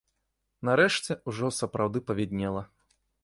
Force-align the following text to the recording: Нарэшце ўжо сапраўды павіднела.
Нарэшце 0.69 1.17
ўжо 1.31 1.51
сапраўды 1.59 2.03
павіднела. 2.09 2.65